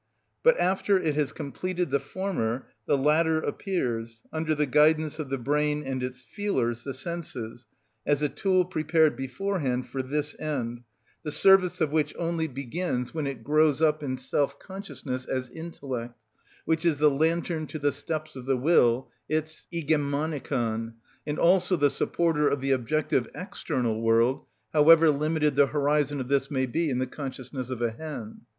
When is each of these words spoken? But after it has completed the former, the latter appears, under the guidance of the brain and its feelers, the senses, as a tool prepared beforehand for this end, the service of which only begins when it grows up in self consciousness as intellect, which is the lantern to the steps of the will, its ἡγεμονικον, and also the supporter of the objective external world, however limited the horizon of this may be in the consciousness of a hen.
But 0.41 0.57
after 0.59 0.97
it 0.99 1.13
has 1.13 1.31
completed 1.31 1.91
the 1.91 1.99
former, 1.99 2.65
the 2.87 2.97
latter 2.97 3.37
appears, 3.39 4.23
under 4.33 4.55
the 4.55 4.65
guidance 4.65 5.19
of 5.19 5.29
the 5.29 5.37
brain 5.37 5.83
and 5.83 6.01
its 6.01 6.23
feelers, 6.23 6.83
the 6.83 6.95
senses, 6.95 7.67
as 8.03 8.23
a 8.23 8.27
tool 8.27 8.65
prepared 8.65 9.15
beforehand 9.15 9.85
for 9.87 10.01
this 10.01 10.35
end, 10.39 10.81
the 11.21 11.31
service 11.31 11.81
of 11.81 11.91
which 11.91 12.15
only 12.17 12.47
begins 12.47 13.13
when 13.13 13.27
it 13.27 13.43
grows 13.43 13.79
up 13.79 14.01
in 14.01 14.17
self 14.17 14.57
consciousness 14.57 15.27
as 15.27 15.49
intellect, 15.49 16.17
which 16.65 16.83
is 16.83 16.97
the 16.97 17.11
lantern 17.11 17.67
to 17.67 17.77
the 17.77 17.91
steps 17.91 18.35
of 18.35 18.47
the 18.47 18.57
will, 18.57 19.11
its 19.29 19.67
ἡγεμονικον, 19.71 20.93
and 21.27 21.37
also 21.37 21.75
the 21.75 21.91
supporter 21.91 22.47
of 22.47 22.59
the 22.59 22.71
objective 22.71 23.29
external 23.35 24.01
world, 24.01 24.47
however 24.73 25.11
limited 25.11 25.55
the 25.55 25.67
horizon 25.67 26.19
of 26.19 26.27
this 26.27 26.49
may 26.49 26.65
be 26.65 26.89
in 26.89 26.97
the 26.97 27.05
consciousness 27.05 27.69
of 27.69 27.83
a 27.83 27.91
hen. 27.91 28.41